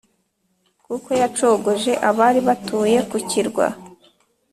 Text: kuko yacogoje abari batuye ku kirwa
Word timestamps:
kuko 0.85 1.09
yacogoje 1.21 1.91
abari 2.09 2.39
batuye 2.47 2.99
ku 3.09 3.17
kirwa 3.29 3.65